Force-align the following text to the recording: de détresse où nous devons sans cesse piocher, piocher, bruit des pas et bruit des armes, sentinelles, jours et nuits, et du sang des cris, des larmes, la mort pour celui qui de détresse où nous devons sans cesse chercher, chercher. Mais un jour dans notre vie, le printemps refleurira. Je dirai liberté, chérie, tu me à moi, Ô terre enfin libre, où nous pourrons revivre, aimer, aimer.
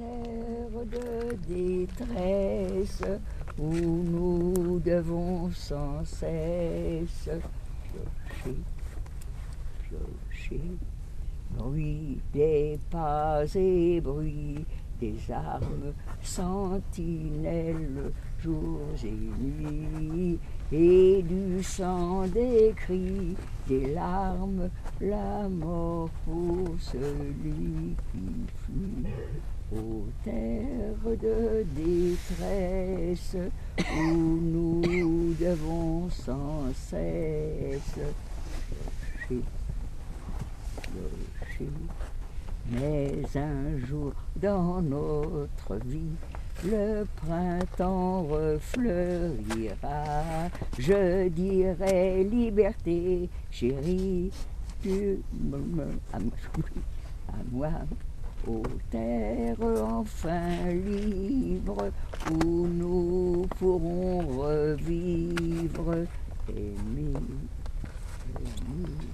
de 0.00 1.36
détresse 1.46 3.02
où 3.58 3.72
nous 3.72 4.80
devons 4.80 5.50
sans 5.52 6.04
cesse 6.04 7.28
piocher, 7.82 8.56
piocher, 9.88 10.60
bruit 11.50 12.20
des 12.32 12.78
pas 12.90 13.44
et 13.54 14.00
bruit 14.00 14.64
des 15.00 15.32
armes, 15.32 15.94
sentinelles, 16.22 18.12
jours 18.38 18.80
et 19.02 19.42
nuits, 19.42 20.38
et 20.72 21.22
du 21.22 21.62
sang 21.62 22.26
des 22.26 22.72
cris, 22.76 23.34
des 23.66 23.94
larmes, 23.94 24.68
la 25.00 25.48
mort 25.48 26.10
pour 26.26 26.68
celui 26.78 27.96
qui 28.12 28.69
de 31.08 31.64
détresse 31.74 33.36
où 33.78 34.12
nous 34.12 35.34
devons 35.40 36.08
sans 36.10 36.64
cesse 36.74 37.98
chercher, 39.28 39.42
chercher. 41.38 41.70
Mais 42.70 43.22
un 43.34 43.78
jour 43.86 44.12
dans 44.36 44.82
notre 44.82 45.76
vie, 45.86 46.16
le 46.64 47.04
printemps 47.16 48.22
refleurira. 48.24 50.12
Je 50.78 51.28
dirai 51.28 52.24
liberté, 52.24 53.28
chérie, 53.50 54.30
tu 54.82 55.18
me 55.32 55.88
à 56.12 56.18
moi, 57.50 57.70
Ô 58.46 58.62
terre 58.90 59.56
enfin 59.82 60.70
libre, 60.72 61.90
où 62.30 62.66
nous 62.66 63.46
pourrons 63.58 64.20
revivre, 64.38 66.06
aimer, 66.48 67.12
aimer. 68.38 69.09